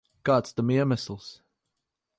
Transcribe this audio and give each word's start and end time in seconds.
Kāds 0.29 0.55
tam 0.59 0.71
iemesls? 0.77 1.29